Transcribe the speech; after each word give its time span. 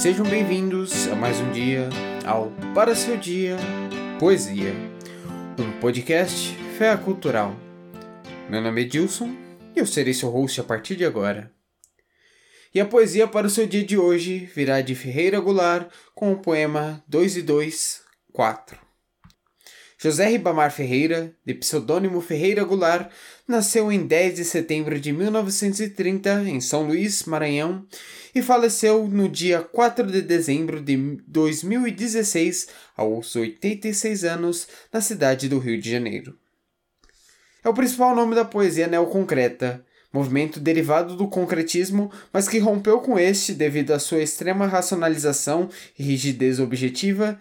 Sejam 0.00 0.24
bem-vindos 0.24 1.08
a 1.08 1.14
mais 1.14 1.38
um 1.40 1.52
dia 1.52 1.90
ao 2.24 2.50
Para 2.74 2.94
Seu 2.94 3.18
Dia 3.18 3.58
Poesia, 4.18 4.72
um 5.58 5.78
podcast 5.78 6.54
fé 6.78 6.96
cultural. 6.96 7.54
Meu 8.48 8.62
nome 8.62 8.80
é 8.80 8.84
Dilson 8.86 9.36
e 9.76 9.78
eu 9.78 9.84
serei 9.84 10.14
seu 10.14 10.30
host 10.30 10.58
a 10.58 10.64
partir 10.64 10.96
de 10.96 11.04
agora. 11.04 11.52
E 12.74 12.80
a 12.80 12.86
poesia 12.86 13.28
para 13.28 13.46
o 13.46 13.50
seu 13.50 13.66
dia 13.66 13.84
de 13.84 13.98
hoje 13.98 14.50
virá 14.54 14.80
de 14.80 14.94
Ferreira 14.94 15.38
Goulart 15.38 15.92
com 16.14 16.32
o 16.32 16.38
poema 16.38 17.04
2 17.06 17.36
e 17.36 17.42
2, 17.42 18.00
4. 18.32 18.89
José 20.02 20.28
Ribamar 20.28 20.72
Ferreira, 20.72 21.30
de 21.44 21.52
pseudônimo 21.52 22.22
Ferreira 22.22 22.64
Goulart, 22.64 23.10
nasceu 23.46 23.92
em 23.92 24.06
10 24.06 24.36
de 24.36 24.44
setembro 24.46 24.98
de 24.98 25.12
1930 25.12 26.44
em 26.48 26.58
São 26.58 26.86
Luís, 26.86 27.24
Maranhão, 27.24 27.86
e 28.34 28.40
faleceu 28.40 29.06
no 29.06 29.28
dia 29.28 29.60
4 29.60 30.10
de 30.10 30.22
dezembro 30.22 30.80
de 30.80 30.96
2016, 31.26 32.68
aos 32.96 33.36
86 33.36 34.24
anos, 34.24 34.68
na 34.90 35.02
cidade 35.02 35.50
do 35.50 35.58
Rio 35.58 35.78
de 35.78 35.90
Janeiro. 35.90 36.34
É 37.62 37.68
o 37.68 37.74
principal 37.74 38.16
nome 38.16 38.34
da 38.34 38.44
poesia 38.46 38.86
neoconcreta, 38.86 39.84
movimento 40.10 40.58
derivado 40.58 41.14
do 41.14 41.28
concretismo, 41.28 42.10
mas 42.32 42.48
que 42.48 42.58
rompeu 42.58 43.00
com 43.00 43.18
este 43.18 43.52
devido 43.52 43.90
à 43.90 43.98
sua 43.98 44.22
extrema 44.22 44.66
racionalização 44.66 45.68
e 45.98 46.02
rigidez 46.02 46.58
objetiva, 46.58 47.38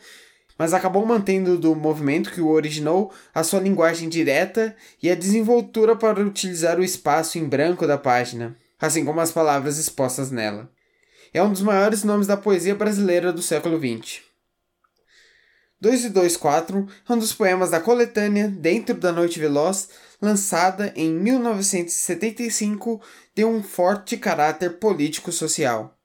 mas 0.60 0.74
acabou 0.74 1.06
mantendo 1.06 1.58
do 1.58 1.74
movimento 1.74 2.34
que 2.34 2.42
o 2.42 2.50
originou 2.50 3.14
a 3.34 3.44
sua 3.44 3.62
linguagem 3.62 4.10
direta 4.10 4.76
e 5.02 5.10
a 5.10 5.16
desenvoltura 5.16 5.96
para 5.96 6.20
utilizar 6.20 6.78
o 6.78 6.84
espaço 6.84 7.38
em 7.40 7.46
branco 7.46 7.88
da 7.88 7.98
página, 7.98 8.58
assim 8.78 9.06
como 9.06 9.22
as 9.22 9.32
palavras 9.32 9.78
expostas 9.78 10.30
nela. 10.30 10.70
É 11.34 11.42
um 11.42 11.54
dos 11.54 11.62
maiores 11.62 12.04
nomes 12.04 12.28
da 12.28 12.36
poesia 12.36 12.76
brasileira 12.76 13.32
do 13.32 13.42
século 13.42 13.80
XX. 13.80 14.20
2 15.80 16.06
e 16.06 16.10
2 16.10 16.36
4 16.36 16.88
é 17.08 17.14
um 17.14 17.18
dos 17.18 17.32
poemas 17.32 17.72
da 17.72 17.80
coletânea 17.80 18.50
Dentro 18.50 18.96
da 18.96 19.14
Noite 19.14 19.40
Veloz, 19.40 19.88
lançada 20.22 20.92
em 20.94 21.10
1975, 21.10 23.02
de 23.34 23.46
um 23.46 23.64
forte 23.64 24.18
caráter 24.18 24.78
político-social 24.78 25.96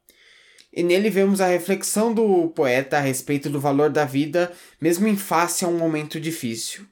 e 0.77 0.83
nele 0.83 1.09
vemos 1.09 1.41
a 1.41 1.47
reflexão 1.47 2.13
do 2.13 2.49
poeta 2.49 2.97
a 2.97 3.01
respeito 3.01 3.49
do 3.49 3.61
valor 3.61 3.91
da 3.91 4.05
vida, 4.05 4.53
mesmo 4.81 5.07
em 5.07 5.17
face 5.17 5.65
a 5.65 5.69
um 5.69 5.79
momento 5.79 6.21
difícil. 6.21 6.85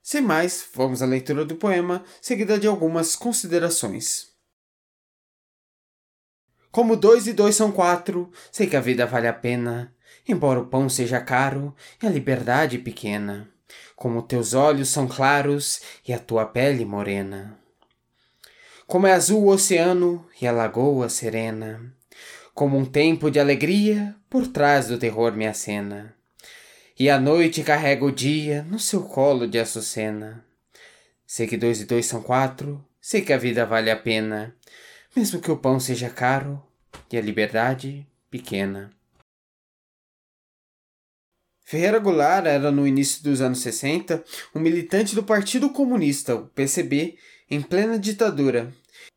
Sem 0.00 0.22
mais, 0.22 0.64
vamos 0.72 1.02
à 1.02 1.06
leitura 1.06 1.44
do 1.44 1.56
poema, 1.56 2.04
seguida 2.22 2.56
de 2.56 2.68
algumas 2.68 3.16
considerações. 3.16 4.28
Como 6.70 6.96
dois 6.96 7.26
e 7.26 7.32
dois 7.32 7.56
são 7.56 7.72
quatro, 7.72 8.30
sei 8.52 8.68
que 8.68 8.76
a 8.76 8.80
vida 8.80 9.06
vale 9.06 9.26
a 9.26 9.32
pena, 9.32 9.92
embora 10.28 10.60
o 10.60 10.66
pão 10.66 10.88
seja 10.88 11.20
caro 11.20 11.74
e 12.00 12.06
a 12.06 12.10
liberdade 12.10 12.78
pequena. 12.78 13.48
Como 13.96 14.22
teus 14.22 14.54
olhos 14.54 14.88
são 14.88 15.08
claros 15.08 15.80
e 16.06 16.12
a 16.12 16.18
tua 16.18 16.46
pele 16.46 16.84
morena. 16.84 17.58
Como 18.86 19.06
é 19.06 19.12
azul 19.12 19.44
o 19.44 19.48
oceano 19.48 20.24
e 20.40 20.46
a 20.46 20.52
lagoa 20.52 21.08
serena 21.08 21.94
como 22.54 22.78
um 22.78 22.84
tempo 22.84 23.30
de 23.30 23.40
alegria, 23.40 24.14
por 24.30 24.46
trás 24.46 24.86
do 24.86 24.96
terror 24.96 25.32
me 25.32 25.46
acena. 25.46 26.14
E 26.96 27.10
a 27.10 27.18
noite 27.18 27.64
carrega 27.64 28.04
o 28.04 28.12
dia 28.12 28.62
no 28.62 28.78
seu 28.78 29.02
colo 29.02 29.48
de 29.48 29.58
açucena. 29.58 30.44
Sei 31.26 31.48
que 31.48 31.56
dois 31.56 31.80
e 31.80 31.84
dois 31.84 32.06
são 32.06 32.22
quatro, 32.22 32.82
sei 33.00 33.22
que 33.22 33.32
a 33.32 33.38
vida 33.38 33.66
vale 33.66 33.90
a 33.90 33.96
pena, 33.96 34.54
mesmo 35.16 35.40
que 35.40 35.50
o 35.50 35.56
pão 35.56 35.80
seja 35.80 36.08
caro 36.08 36.62
e 37.10 37.18
a 37.18 37.20
liberdade 37.20 38.06
pequena. 38.30 38.92
Ferreira 41.64 41.98
Goulart 41.98 42.46
era, 42.46 42.70
no 42.70 42.86
início 42.86 43.22
dos 43.24 43.40
anos 43.40 43.60
60, 43.60 44.22
um 44.54 44.60
militante 44.60 45.14
do 45.14 45.24
Partido 45.24 45.70
Comunista, 45.70 46.36
o 46.36 46.46
PCB, 46.48 47.16
em 47.50 47.60
plena 47.60 47.98
ditadura, 47.98 48.72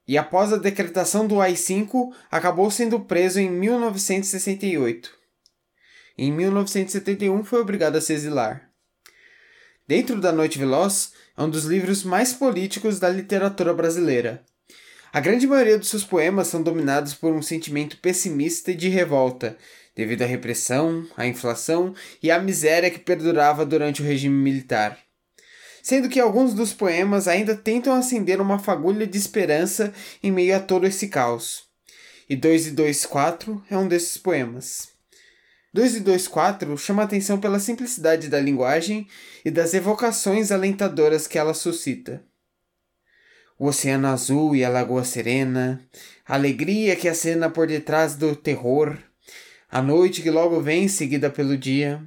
e 0.07 0.17
após 0.17 0.53
a 0.53 0.57
decretação 0.57 1.27
do 1.27 1.41
AI-5 1.41 2.13
acabou 2.31 2.71
sendo 2.71 2.99
preso 2.99 3.39
em 3.39 3.49
1968. 3.51 5.11
Em 6.17 6.31
1971 6.31 7.43
foi 7.43 7.59
obrigado 7.59 7.97
a 7.97 8.01
se 8.01 8.13
exilar. 8.13 8.69
Dentro 9.85 10.19
da 10.19 10.31
Noite 10.31 10.57
Veloz 10.57 11.11
é 11.37 11.43
um 11.43 11.49
dos 11.49 11.65
livros 11.65 12.03
mais 12.03 12.33
políticos 12.33 12.99
da 12.99 13.09
literatura 13.09 13.73
brasileira. 13.73 14.43
A 15.11 15.19
grande 15.19 15.45
maioria 15.45 15.77
dos 15.77 15.89
seus 15.89 16.03
poemas 16.03 16.47
são 16.47 16.61
dominados 16.61 17.13
por 17.13 17.33
um 17.33 17.41
sentimento 17.41 17.97
pessimista 17.97 18.71
e 18.71 18.75
de 18.75 18.89
revolta, 18.89 19.57
devido 19.95 20.21
à 20.21 20.25
repressão, 20.25 21.05
à 21.15 21.25
inflação 21.25 21.93
e 22.21 22.29
à 22.29 22.39
miséria 22.39 22.89
que 22.89 22.99
perdurava 22.99 23.65
durante 23.65 24.01
o 24.01 24.05
regime 24.05 24.35
militar 24.35 25.06
sendo 25.87 26.09
que 26.09 26.19
alguns 26.19 26.53
dos 26.53 26.73
poemas 26.73 27.29
ainda 27.29 27.55
tentam 27.55 27.93
acender 27.93 28.41
uma 28.41 28.59
fagulha 28.59 29.07
de 29.07 29.17
esperança 29.17 29.93
em 30.21 30.29
meio 30.29 30.53
a 30.53 30.59
todo 30.59 30.85
esse 30.85 31.07
caos. 31.07 31.63
E 32.29 32.35
2 32.35 32.67
e 32.67 32.71
2 32.71 33.05
4 33.05 33.63
é 33.71 33.77
um 33.77 33.87
desses 33.87 34.17
poemas. 34.17 34.89
2 35.73 35.95
e 35.95 35.99
2 36.01 36.27
4 36.27 36.77
chama 36.77 37.03
atenção 37.03 37.39
pela 37.39 37.57
simplicidade 37.57 38.27
da 38.27 38.37
linguagem 38.37 39.07
e 39.45 39.49
das 39.49 39.73
evocações 39.73 40.51
alentadoras 40.51 41.25
que 41.25 41.37
ela 41.37 41.53
suscita. 41.53 42.21
O 43.57 43.67
oceano 43.67 44.09
azul 44.09 44.57
e 44.57 44.65
a 44.65 44.69
lagoa 44.69 45.05
serena, 45.05 45.81
a 46.25 46.33
alegria 46.33 46.97
que 46.97 47.07
acena 47.07 47.49
por 47.49 47.65
detrás 47.65 48.13
do 48.13 48.35
terror, 48.35 48.97
a 49.71 49.81
noite 49.81 50.21
que 50.21 50.29
logo 50.29 50.59
vem 50.59 50.89
seguida 50.89 51.29
pelo 51.29 51.57
dia, 51.57 52.05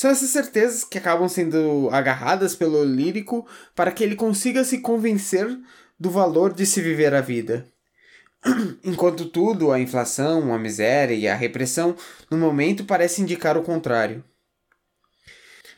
são 0.00 0.10
essas 0.10 0.30
certezas 0.30 0.82
que 0.82 0.96
acabam 0.96 1.28
sendo 1.28 1.90
agarradas 1.92 2.54
pelo 2.54 2.82
lírico 2.82 3.46
para 3.74 3.92
que 3.92 4.02
ele 4.02 4.16
consiga 4.16 4.64
se 4.64 4.78
convencer 4.78 5.46
do 5.98 6.08
valor 6.08 6.54
de 6.54 6.64
se 6.64 6.80
viver 6.80 7.12
a 7.12 7.20
vida. 7.20 7.66
Enquanto 8.82 9.26
tudo, 9.26 9.70
a 9.70 9.78
inflação, 9.78 10.54
a 10.54 10.58
miséria 10.58 11.14
e 11.14 11.28
a 11.28 11.34
repressão, 11.34 11.94
no 12.30 12.38
momento 12.38 12.86
parece 12.86 13.20
indicar 13.20 13.58
o 13.58 13.62
contrário. 13.62 14.24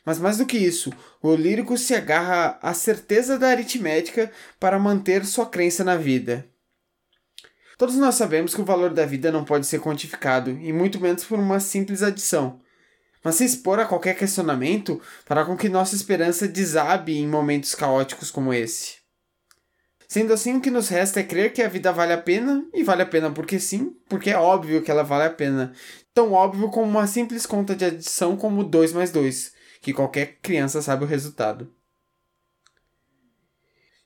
Mas 0.06 0.20
mais 0.20 0.38
do 0.38 0.46
que 0.46 0.56
isso, 0.56 0.92
o 1.20 1.34
lírico 1.34 1.76
se 1.76 1.92
agarra 1.92 2.60
à 2.62 2.72
certeza 2.74 3.36
da 3.36 3.48
aritmética 3.48 4.30
para 4.60 4.78
manter 4.78 5.26
sua 5.26 5.46
crença 5.46 5.82
na 5.82 5.96
vida. 5.96 6.46
Todos 7.76 7.96
nós 7.96 8.14
sabemos 8.14 8.54
que 8.54 8.60
o 8.60 8.64
valor 8.64 8.94
da 8.94 9.04
vida 9.04 9.32
não 9.32 9.44
pode 9.44 9.66
ser 9.66 9.80
quantificado, 9.80 10.52
e 10.52 10.72
muito 10.72 11.00
menos 11.00 11.24
por 11.24 11.40
uma 11.40 11.58
simples 11.58 12.04
adição 12.04 12.60
mas 13.22 13.36
se 13.36 13.44
expor 13.44 13.78
a 13.78 13.86
qualquer 13.86 14.16
questionamento 14.16 15.00
fará 15.24 15.44
com 15.44 15.56
que 15.56 15.68
nossa 15.68 15.94
esperança 15.94 16.48
desabe 16.48 17.16
em 17.16 17.26
momentos 17.26 17.74
caóticos 17.74 18.30
como 18.30 18.52
esse. 18.52 19.02
Sendo 20.08 20.34
assim, 20.34 20.56
o 20.56 20.60
que 20.60 20.70
nos 20.70 20.88
resta 20.88 21.20
é 21.20 21.22
crer 21.22 21.54
que 21.54 21.62
a 21.62 21.68
vida 21.68 21.90
vale 21.90 22.12
a 22.12 22.18
pena, 22.18 22.66
e 22.74 22.84
vale 22.84 23.00
a 23.00 23.06
pena 23.06 23.30
porque 23.30 23.58
sim, 23.58 23.96
porque 24.08 24.28
é 24.28 24.36
óbvio 24.36 24.82
que 24.82 24.90
ela 24.90 25.02
vale 25.02 25.24
a 25.24 25.30
pena. 25.30 25.72
Tão 26.12 26.32
óbvio 26.32 26.68
como 26.68 26.86
uma 26.86 27.06
simples 27.06 27.46
conta 27.46 27.74
de 27.74 27.86
adição 27.86 28.36
como 28.36 28.62
2 28.62 28.92
mais 28.92 29.10
2, 29.10 29.54
que 29.80 29.94
qualquer 29.94 30.38
criança 30.42 30.82
sabe 30.82 31.04
o 31.04 31.06
resultado. 31.06 31.72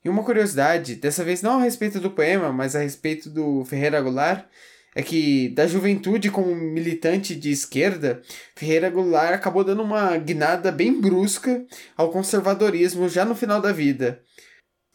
E 0.04 0.08
uma 0.08 0.22
curiosidade, 0.22 0.94
dessa 0.94 1.24
vez 1.24 1.42
não 1.42 1.58
a 1.58 1.62
respeito 1.64 1.98
do 1.98 2.12
poema, 2.12 2.52
mas 2.52 2.76
a 2.76 2.78
respeito 2.78 3.28
do 3.28 3.64
Ferreira 3.64 4.00
Goulart, 4.00 4.46
é 4.96 5.02
que 5.02 5.50
da 5.50 5.66
juventude 5.66 6.30
como 6.30 6.54
militante 6.54 7.36
de 7.36 7.50
esquerda, 7.50 8.22
Ferreira 8.54 8.88
Goulart 8.88 9.34
acabou 9.34 9.62
dando 9.62 9.82
uma 9.82 10.16
guinada 10.16 10.72
bem 10.72 10.98
brusca 10.98 11.66
ao 11.94 12.10
conservadorismo 12.10 13.06
já 13.06 13.22
no 13.22 13.36
final 13.36 13.60
da 13.60 13.72
vida, 13.72 14.22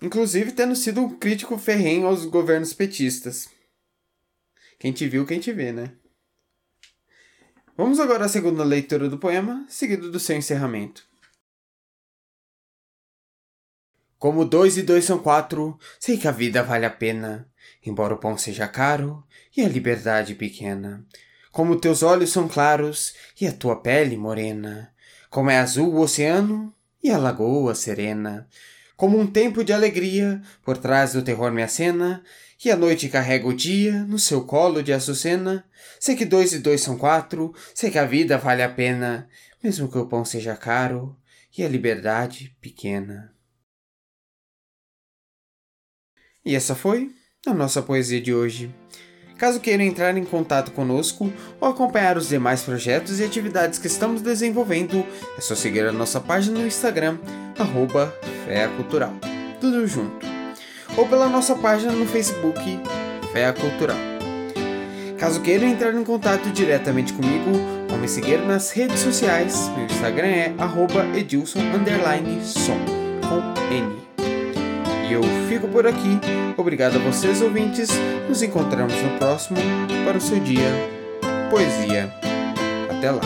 inclusive 0.01 0.53
tendo 0.53 0.75
sido 0.75 1.02
um 1.02 1.20
crítico 1.20 1.55
ferrenho 1.55 2.08
aos 2.08 2.26
governos 2.26 2.73
petistas. 2.73 3.47
Quem 4.79 4.91
te 4.91 5.08
viu, 5.08 5.23
quem 5.23 5.40
te 5.40 5.53
vê, 5.53 5.72
né? 5.72 5.91
Vamos 7.78 7.99
agora 7.99 8.26
à 8.26 8.28
segunda 8.28 8.64
leitura 8.64 9.08
do 9.08 9.20
poema, 9.20 9.64
seguido 9.70 10.11
do 10.11 10.20
seu 10.20 10.35
encerramento. 10.35 11.10
Como 14.22 14.46
dois 14.46 14.78
e 14.78 14.84
dois 14.84 15.03
são 15.03 15.20
quatro, 15.20 15.78
sei 16.00 16.16
que 16.18 16.29
a 16.29 16.32
vida 16.32 16.64
vale 16.64 16.85
a 16.85 16.90
pena 16.90 17.52
embora 17.85 18.14
o 18.14 18.18
pão 18.18 18.38
seja 18.38 18.68
caro 18.68 19.23
e 19.56 19.62
a 19.64 19.68
liberdade 19.68 20.35
pequena. 20.35 21.03
Como 21.52 21.79
teus 21.79 22.03
olhos 22.03 22.32
são 22.32 22.47
claros 22.47 23.14
e 23.40 23.47
a 23.47 23.52
tua 23.52 23.82
pele 23.82 24.16
morena, 24.16 24.94
como 25.29 25.50
é 25.50 25.58
azul 25.58 25.94
o 25.94 26.00
oceano 26.00 26.73
e 27.03 27.09
a 27.09 27.18
lagoa 27.18 27.76
serena. 27.76 28.47
Como 28.96 29.20
um 29.20 29.26
tempo 29.26 29.64
de 29.64 29.73
alegria, 29.73 30.41
por 30.64 30.78
trás 30.78 31.14
do 31.14 31.24
terror 31.24 31.52
me 31.52 31.64
acena, 31.64 32.24
e 32.64 32.70
a 32.70 32.78
noite 32.78 33.09
carrega 33.09 33.47
o 33.47 33.53
dia 33.53 34.03
no 34.03 34.20
seu 34.20 34.44
colo 34.44 34.84
de 34.84 34.94
açucena. 34.94 35.66
Sei 36.00 36.16
que 36.16 36.26
dois 36.26 36.53
e 36.53 36.59
dois 36.59 36.82
são 36.82 36.96
quatro, 36.96 37.53
sei 37.74 37.90
que 37.90 37.97
a 37.97 38.06
vida 38.06 38.38
vale 38.38 38.62
a 38.62 38.70
pena, 38.70 39.28
mesmo 39.64 39.91
que 39.91 39.97
o 39.97 40.06
pão 40.06 40.24
seja 40.24 40.56
caro 40.56 41.17
e 41.58 41.64
a 41.64 41.67
liberdade 41.67 42.56
pequena. 42.62 43.34
E 46.46 46.55
essa 46.55 46.76
foi 46.76 47.11
a 47.46 47.53
nossa 47.53 47.82
poesia 47.82 48.20
de 48.20 48.34
hoje. 48.34 48.73
Caso 49.38 49.59
queiram 49.59 49.84
entrar 49.84 50.16
em 50.16 50.23
contato 50.23 50.72
conosco 50.72 51.34
ou 51.59 51.67
acompanhar 51.67 52.16
os 52.16 52.29
demais 52.29 52.61
projetos 52.61 53.20
e 53.20 53.23
atividades 53.23 53.79
que 53.79 53.88
estamos 53.88 54.22
desenvolvendo, 54.22 55.03
é 55.35 55.41
só 55.41 55.55
seguir 55.55 55.85
a 55.85 55.91
nossa 55.91 56.20
página 56.20 56.59
no 56.59 56.67
Instagram, 56.67 57.17
arroba 57.58 58.14
Cultural. 58.76 59.14
Tudo 59.59 59.88
junto. 59.88 60.26
Ou 60.96 61.08
pela 61.08 61.28
nossa 61.28 61.55
página 61.55 61.91
no 61.91 62.05
Facebook, 62.05 62.59
Fé 63.34 63.52
Cultural. 63.53 63.97
Caso 65.17 65.41
queiram 65.41 65.67
entrar 65.67 65.93
em 65.93 66.03
contato 66.03 66.49
diretamente 66.52 67.14
comigo, 67.14 67.52
ou 67.91 67.97
me 67.97 68.08
seguir 68.08 68.40
nas 68.40 68.72
redes 68.72 68.99
sociais, 68.99 69.70
meu 69.76 69.85
Instagram 69.85 70.28
é 70.28 70.53
edilson_som, 71.17 72.78
com 73.28 73.73
N. 73.73 74.01
Eu 75.11 75.22
fico 75.49 75.67
por 75.67 75.85
aqui. 75.85 76.19
Obrigado 76.55 76.96
a 76.96 76.99
vocês, 76.99 77.41
ouvintes. 77.41 77.90
Nos 78.29 78.41
encontramos 78.41 78.96
no 78.96 79.17
próximo 79.17 79.59
para 80.05 80.17
o 80.17 80.22
seu 80.22 80.40
dia. 80.40 80.69
Poesia. 81.49 82.09
Até 82.90 83.11
lá. 83.11 83.22